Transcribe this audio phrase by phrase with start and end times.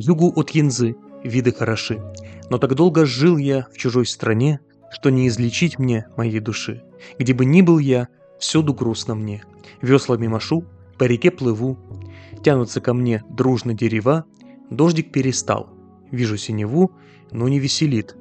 [0.00, 2.00] Югу от Янзы виды хороши,
[2.50, 4.60] но так долго жил я в чужой стране,
[4.92, 6.84] что не излечить мне моей души.
[7.18, 8.06] Где бы ни был я,
[8.38, 9.42] всюду грустно мне.
[9.82, 10.64] Веслами машу,
[10.98, 11.76] по реке плыву,
[12.44, 14.24] тянутся ко мне дружно дерева,
[14.70, 15.68] дождик перестал.
[16.12, 16.92] Вижу синеву,
[17.32, 18.14] но не веселит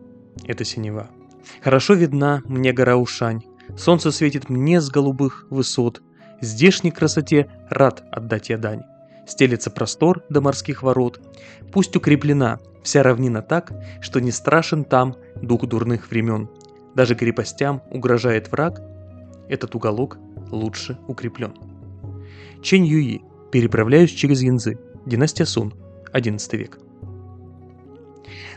[0.46, 1.12] эта синева.
[1.62, 3.44] Хорошо видна мне гора Ушань,
[3.78, 6.02] солнце светит мне с голубых высот,
[6.42, 8.82] здешней красоте рад отдать я дань
[9.28, 11.20] стелется простор до морских ворот.
[11.72, 16.50] Пусть укреплена вся равнина так, что не страшен там дух дурных времен.
[16.96, 18.82] Даже крепостям угрожает враг,
[19.50, 20.18] этот уголок
[20.52, 21.54] лучше укреплен.
[22.62, 23.22] Чэнь Юи.
[23.52, 24.78] Переправляюсь через Янзы.
[25.06, 25.74] Династия Сун.
[26.12, 26.80] 11 век.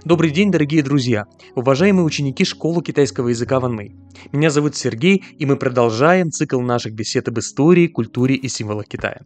[0.05, 3.95] Добрый день, дорогие друзья, уважаемые ученики школы китайского языка Ван Мэй.
[4.33, 9.21] Меня зовут Сергей, и мы продолжаем цикл наших бесед об истории, культуре и символах Китая.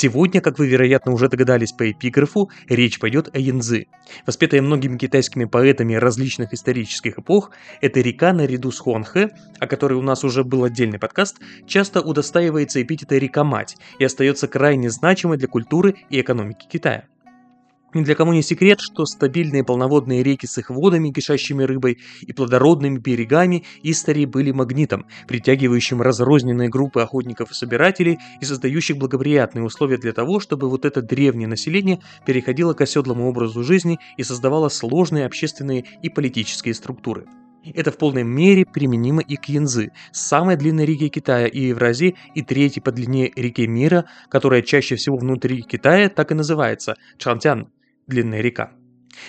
[0.00, 3.88] Сегодня, как вы, вероятно, уже догадались по эпиграфу, речь пойдет о Янзы.
[4.26, 7.50] Воспетая многими китайскими поэтами различных исторических эпох,
[7.80, 12.80] эта река наряду с Хуанхэ, о которой у нас уже был отдельный подкаст, часто удостаивается
[12.80, 17.06] эпитета «река-мать» и остается крайне значимой для культуры и экономики Китая.
[17.94, 22.34] Ни для кого не секрет, что стабильные полноводные реки с их водами, кишащими рыбой, и
[22.34, 29.96] плодородными берегами истории были магнитом, притягивающим разрозненные группы охотников и собирателей и создающих благоприятные условия
[29.96, 35.24] для того, чтобы вот это древнее население переходило к оседлому образу жизни и создавало сложные
[35.24, 37.24] общественные и политические структуры.
[37.74, 42.42] Это в полной мере применимо и к Янзы, самой длинной реке Китая и Евразии и
[42.42, 47.68] третьей по длине реке мира, которая чаще всего внутри Китая так и называется– Чантян
[48.08, 48.72] длинная река.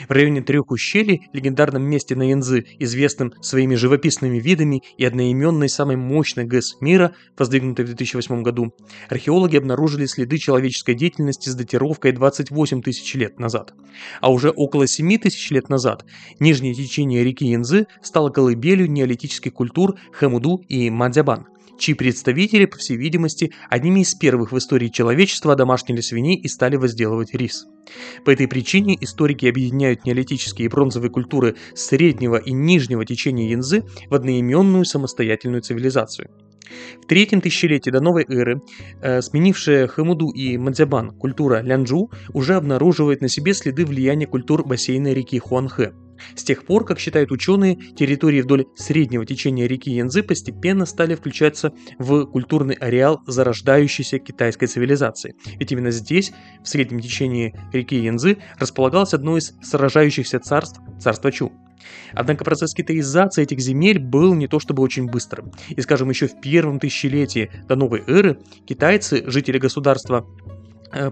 [0.08, 5.96] В районе трех ущелий, легендарном месте на Янзы, известным своими живописными видами и одноименной самой
[5.96, 8.74] мощной ГЭС мира, воздвигнутой в 2008 году,
[9.10, 13.74] археологи обнаружили следы человеческой деятельности с датировкой 28 тысяч лет назад.
[14.22, 16.06] А уже около 7 тысяч лет назад
[16.40, 21.48] нижнее течение реки Янзы стало колыбелью неолитических культур Хэмуду и Мадзябан–
[21.80, 26.76] чьи представители, по всей видимости, одними из первых в истории человечества домашнили свиней и стали
[26.76, 27.66] возделывать рис.
[28.26, 34.14] По этой причине историки объединяют неолитические и бронзовые культуры среднего и нижнего течения Янзы в
[34.14, 36.30] одноименную самостоятельную цивилизацию.
[37.02, 38.62] В третьем тысячелетии до новой эры
[39.02, 45.14] э, сменившая Хамуду и Мадзябан культура Лянджу уже обнаруживает на себе следы влияния культур бассейна
[45.14, 45.94] реки Хуанхэ–
[46.36, 51.74] с тех пор, как считают ученые, территории вдоль среднего течения реки Янзы постепенно стали включаться
[51.98, 55.36] в культурный ареал зарождающейся китайской цивилизации.
[55.60, 56.32] Ведь именно здесь,
[56.64, 61.52] в среднем течении реки Янзы, располагалось одно из сражающихся царств– царство Чу.
[62.14, 65.52] Однако процесс китаизации этих земель был не то чтобы очень быстрым.
[65.70, 70.28] И, скажем, еще в первом тысячелетии до новой эры китайцы, жители государства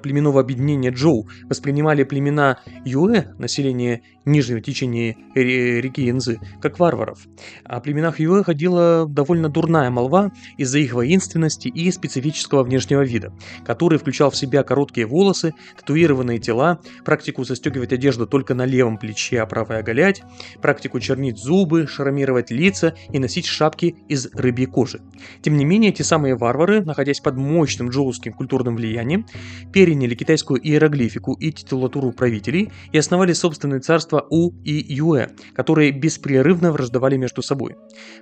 [0.02, 7.26] племенного объединения Джоу воспринимали племена Юэ, население нижнего течения реки Янзы, как варваров.
[7.64, 13.34] О племенах Юэ ходила довольно дурная молва из-за их воинственности и специфического внешнего вида,
[13.66, 19.42] который включал в себя короткие волосы, татуированные тела, практику застегивать одежду только на левом плече,
[19.42, 20.24] а правое оголять,
[20.62, 25.02] практику чернить зубы, шрамировать лица и носить шапки из рыбьей кожи.
[25.42, 29.26] Тем не менее, те самые варвары, находясь под мощным джоуским культурным влиянием,
[29.74, 36.72] переняли китайскую иероглифику и титулатуру правителей и основали собственные царства У и Юэ, которые беспрерывно
[36.72, 37.76] враждовали между собой.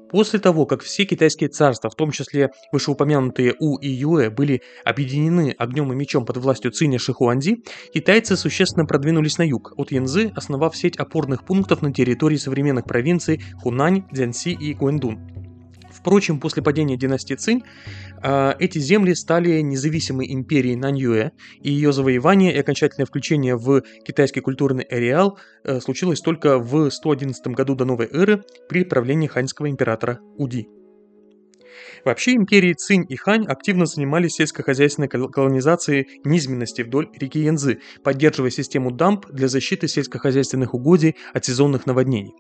[0.10, 5.56] После того, как все китайские царства, в том числе вышеупомянутые У и Юэ, были объединены
[5.58, 7.64] огнем и мечом под властью Циня Шихуанзи,
[7.94, 13.42] китайцы существенно продвинулись на юг, от Янзы, основав сеть опорных пунктов на территории современных провинций
[13.62, 15.35] Хунань, Цзянси и Гуэндун.
[16.06, 17.64] Впрочем, после падения династии Цинь
[18.22, 21.32] а, эти земли стали независимой империей Наньюэ,
[21.64, 27.48] и ее завоевание и окончательное включение в китайский культурный ареал э, случилось только в 111
[27.48, 30.68] году до новой эры при правлении ханьского императора Уди.
[32.06, 38.92] Вообще империи Цинь и Хань активно занимались сельскохозяйственной колонизацией низменности вдоль реки Янзы, поддерживая систему
[38.92, 42.36] дамп для защиты сельскохозяйственных угодий от сезонных наводнений.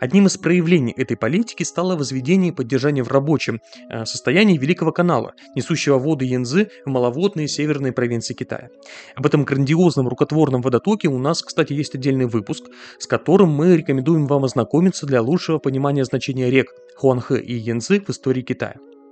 [0.00, 3.60] Одним из проявлений этой политики стало возведение и поддержание в рабочем
[3.90, 8.70] э, состоянии Великого канала, несущего воды Янзы в маловодные северные провинции Китая.
[9.16, 12.64] Об этом грандиозном рукотворном водотоке у нас, кстати, есть отдельный выпуск,
[12.98, 18.08] с которым мы рекомендуем вам ознакомиться для лучшего понимания значения рек Хуанхэ и Янзы в
[18.08, 18.76] истории Китая.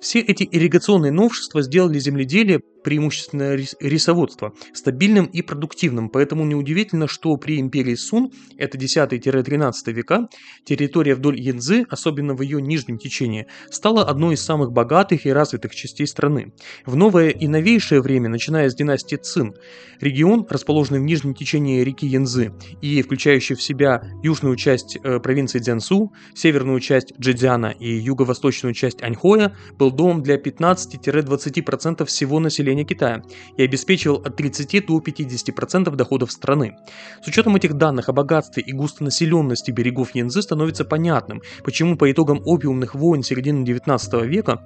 [0.00, 7.58] Все эти ирригационные новшества сделали земледелие, преимущественно рисоводство, стабильным и продуктивным, поэтому неудивительно, что при
[7.58, 10.28] империи Сун, это 10-13 века,
[10.64, 15.74] территория вдоль Янзы, особенно в ее нижнем течении, стала одной из самых богатых и развитых
[15.74, 16.52] частей страны.
[16.84, 19.56] В новое и новейшее время, начиная с династии Цин,
[20.00, 22.52] регион, расположенный в нижнем течении реки Янзы
[22.82, 29.02] и включающий в себя южную часть э, провинции Дзянсу, северную часть Джэцзяна и юго-восточную часть
[29.02, 33.22] Аньхоя, был домом для 15-20% всего населения Китая
[33.56, 36.76] и обеспечивал от 30 до 50% доходов страны.
[37.22, 42.42] С учетом этих данных о богатстве и густонаселенности берегов Янзы становится понятным, почему по итогам
[42.44, 44.62] опиумных войн середины 19 века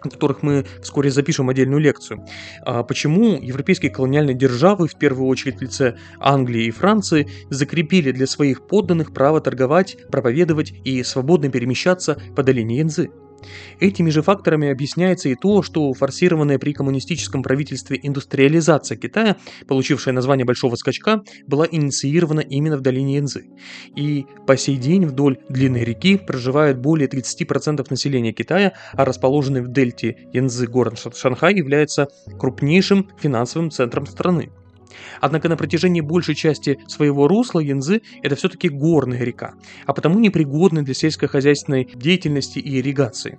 [0.00, 2.24] о которых мы вскоре запишем отдельную лекцию.
[2.64, 8.26] А почему европейские колониальные державы, в первую очередь в лице Англии и Франции, закрепили для
[8.26, 13.10] своих подданных право торговать, проповедовать и свободно перемещаться по долине Янзы?
[13.80, 19.36] Этими же факторами объясняется и то, что форсированная при коммунистическом правительстве индустриализация Китая,
[19.66, 23.46] получившая название Большого скачка, была инициирована именно в долине Янзы.
[23.94, 29.68] И по сей день вдоль длинной реки проживает более 30% населения Китая, а расположенный в
[29.68, 32.08] дельте Янзы город Шанхай является
[32.38, 34.50] крупнейшим финансовым центром страны.
[35.20, 39.54] Однако на протяжении большей части своего русла Янзы это все-таки горная река,
[39.86, 43.38] а потому непригодна для сельскохозяйственной деятельности и ирригации.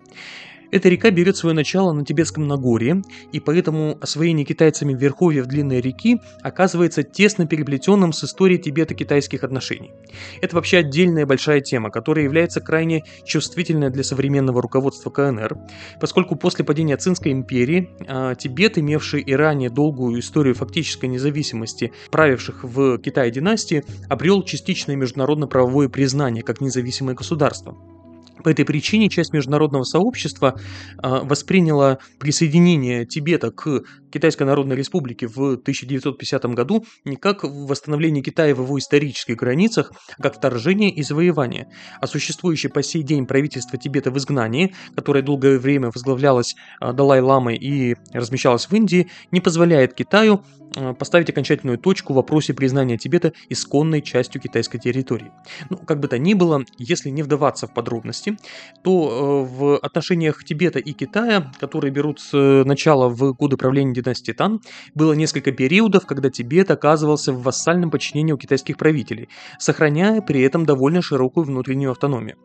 [0.72, 3.02] Эта река берет свое начало на Тибетском Нагорье,
[3.32, 9.92] и поэтому освоение китайцами верховьев длинной реки оказывается тесно переплетенным с историей Тибета-китайских отношений.
[10.42, 15.58] Это вообще отдельная большая тема, которая является крайне чувствительной для современного руководства КНР,
[16.00, 22.64] поскольку после падения Цинской империи а, Тибет, имевший и ранее долгую историю фактической независимости правивших
[22.64, 27.76] в Китае династии, обрел частичное международно-правовое признание как независимое государство.
[28.44, 30.60] По этой причине часть международного сообщества
[31.02, 38.56] э, восприняла присоединение Тибета к Китайской Народной Республике в 1950 году не как восстановление Китая
[38.56, 41.68] в его исторических границах, а как вторжение и завоевание.
[42.02, 47.56] А существующее по сей день правительство Тибета в изгнании, которое долгое время возглавлялось э, Далай-ламой
[47.56, 50.44] и размещалось в Индии, не позволяет Китаю
[50.76, 55.32] э, поставить окончательную точку в вопросе признания Тибета исконной частью китайской территории.
[55.70, 58.38] Ну, как бы то ни было, если не вдаваться в подробности,
[58.84, 64.62] то э, в отношениях Тибета и Китая, которые берут начало в годы правления династии Тан,
[64.96, 69.30] было несколько периодов, когда Тибет оказывался в вассальном подчинении у китайских правителей,
[69.60, 72.38] сохраняя при этом довольно широкую внутреннюю автономию.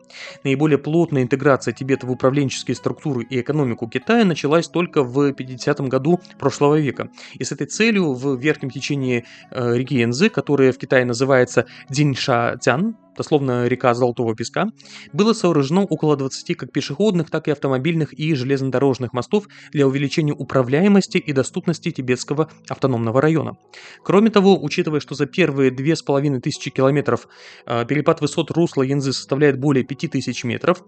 [0.43, 6.19] Наиболее плотная интеграция Тибета в управленческие структуры и экономику Китая началась только в 50-м году
[6.39, 7.09] прошлого века.
[7.33, 12.95] И с этой целью в верхнем течении э, реки Янзы, которая в Китае называется Динша-Тян,
[13.17, 14.67] дословно река Золотого Песка,
[15.13, 21.17] было сооружено около 20 как пешеходных, так и автомобильных и железнодорожных мостов для увеличения управляемости
[21.17, 23.57] и доступности Тибетского автономного района.
[24.03, 27.27] Кроме того, учитывая, что за первые 2500 километров
[27.65, 30.83] э, перепад высот русла Янзы составляет более 5000 метров,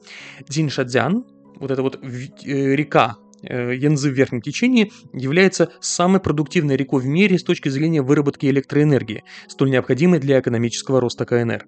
[0.48, 1.26] Дзиншадзян,
[1.60, 7.38] вот эта вот э, река, Янзы в верхнем течении является самой продуктивной рекой в мире
[7.38, 11.66] с точки зрения выработки электроэнергии, столь необходимой для экономического роста КНР.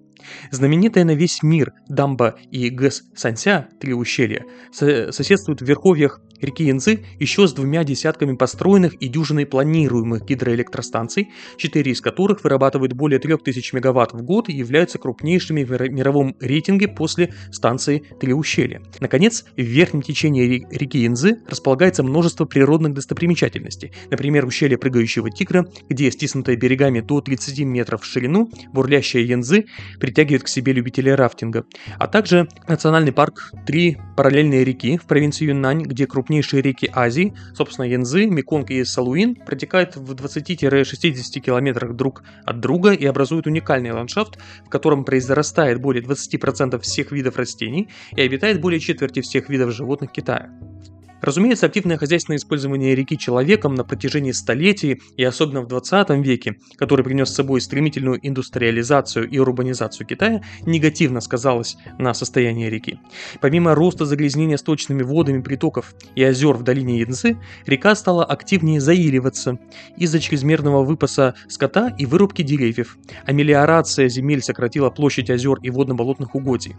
[0.50, 7.04] Знаменитая на весь мир дамба и ГЭС Санся, три ущелья, соседствуют в верховьях реки Янцзы
[7.18, 13.74] еще с двумя десятками построенных и дюжиной планируемых гидроэлектростанций, четыре из которых вырабатывают более 3000
[13.74, 18.82] мегаватт в год и являются крупнейшими в мировом рейтинге после станции Три ущелья.
[19.00, 26.10] Наконец, в верхнем течении реки Янцзы располагается множество природных достопримечательностей, например, ущелье прыгающего тигра, где,
[26.10, 29.66] стиснутое берегами до 30 метров в ширину, бурлящая Янзы
[30.00, 31.66] притягивает к себе любителей рафтинга,
[31.98, 37.84] а также национальный парк Три параллельные реки в провинции Юннань, где крупнейшие реки Азии, собственно,
[37.84, 44.38] Янзы, Меконг и Салуин, протекают в 20-60 километрах друг от друга и образуют уникальный ландшафт,
[44.64, 50.10] в котором произрастает более 20% всех видов растений и обитает более четверти всех видов животных
[50.10, 50.50] Китая.
[51.20, 57.04] Разумеется, активное хозяйственное использование реки человеком на протяжении столетий и особенно в 20 веке, который
[57.04, 62.98] принес с собой стремительную индустриализацию и урбанизацию Китая, негативно сказалось на состоянии реки.
[63.40, 69.58] Помимо роста загрязнения сточными водами притоков и озер в долине Янцзы, река стала активнее заиливаться
[69.96, 72.96] из-за чрезмерного выпаса скота и вырубки деревьев,
[73.26, 76.76] а мелиорация земель сократила площадь озер и водно-болотных угодий.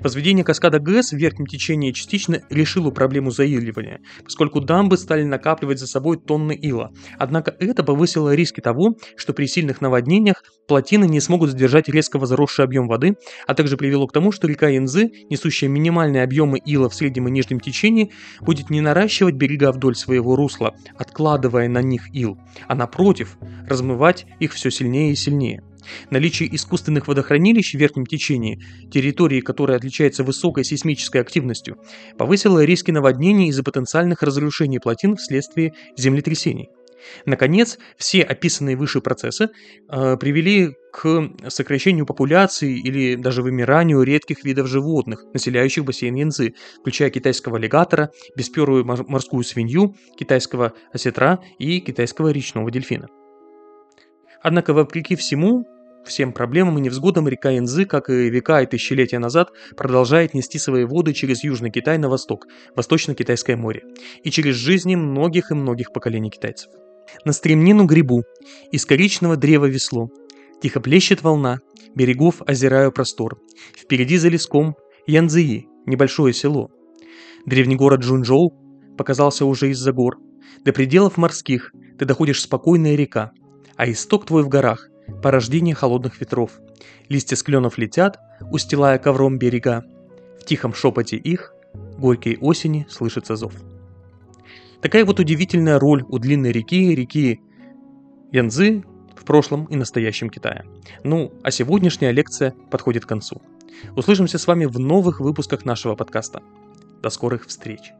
[0.00, 5.78] Возведение каскада ГЭС в верхнем течении частично решило проблему заиливания, затапливания, поскольку дамбы стали накапливать
[5.78, 6.92] за собой тонны ила.
[7.18, 12.64] Однако это повысило риски того, что при сильных наводнениях плотины не смогут задержать резко возросший
[12.64, 16.94] объем воды, а также привело к тому, что река Янзы, несущая минимальные объемы ила в
[16.94, 22.38] среднем и нижнем течении, будет не наращивать берега вдоль своего русла, откладывая на них ил,
[22.68, 23.36] а напротив,
[23.68, 25.62] размывать их все сильнее и сильнее.
[26.10, 31.78] Наличие искусственных водохранилищ в верхнем течении, территории, которая отличается высокой сейсмической активностью,
[32.18, 36.68] повысило риски наводнений из-за потенциальных разрушений плотин вследствие землетрясений.
[37.26, 39.50] Наконец, все описанные выше процессы
[39.88, 47.10] э, привели к сокращению популяции или даже вымиранию редких видов животных, населяющих бассейн Янцзы, включая
[47.10, 53.08] китайского аллигатора, бесперую морскую свинью, китайского осетра и китайского речного дельфина.
[54.42, 55.64] Однако, вопреки всему,
[56.04, 60.84] всем проблемам и невзгодам река Янзы, как и века и тысячелетия назад, продолжает нести свои
[60.84, 63.84] воды через Южный Китай на восток, Восточно-Китайское море,
[64.22, 66.70] и через жизни многих и многих поколений китайцев.
[67.24, 68.24] На стремнину грибу,
[68.70, 70.10] из коричного древа весло,
[70.60, 71.60] тихо плещет волна,
[71.94, 73.38] берегов озираю простор,
[73.76, 76.70] впереди за леском Янзии, небольшое село.
[77.44, 78.52] Древний город Джунчжоу
[78.96, 80.18] показался уже из-за гор,
[80.64, 83.32] до пределов морских ты доходишь спокойная река,
[83.76, 84.88] а исток твой в горах,
[85.22, 86.60] порождение холодных ветров.
[87.08, 88.18] Листья с кленов летят,
[88.50, 89.84] устилая ковром берега.
[90.40, 91.54] В тихом шепоте их,
[91.98, 93.54] горькой осени, слышится зов.
[94.80, 97.40] Такая вот удивительная роль у длинной реки, реки
[98.32, 98.82] Янзы
[99.14, 100.64] в прошлом и настоящем Китае.
[101.04, 103.40] Ну, а сегодняшняя лекция подходит к концу.
[103.94, 106.42] Услышимся с вами в новых выпусках нашего подкаста.
[107.02, 107.92] До скорых встреч!